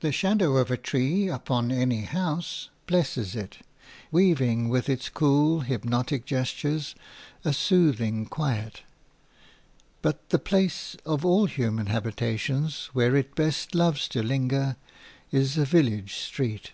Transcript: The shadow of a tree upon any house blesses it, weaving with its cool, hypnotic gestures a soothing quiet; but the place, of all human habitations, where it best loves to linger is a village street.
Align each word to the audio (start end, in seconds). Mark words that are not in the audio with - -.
The 0.00 0.10
shadow 0.10 0.56
of 0.56 0.68
a 0.68 0.76
tree 0.76 1.28
upon 1.28 1.70
any 1.70 2.00
house 2.00 2.70
blesses 2.88 3.36
it, 3.36 3.58
weaving 4.10 4.68
with 4.68 4.88
its 4.88 5.08
cool, 5.08 5.60
hypnotic 5.60 6.24
gestures 6.26 6.96
a 7.44 7.52
soothing 7.52 8.26
quiet; 8.26 8.82
but 10.02 10.30
the 10.30 10.40
place, 10.40 10.96
of 11.06 11.24
all 11.24 11.46
human 11.46 11.86
habitations, 11.86 12.86
where 12.94 13.14
it 13.14 13.36
best 13.36 13.76
loves 13.76 14.08
to 14.08 14.24
linger 14.24 14.74
is 15.30 15.56
a 15.56 15.64
village 15.64 16.16
street. 16.16 16.72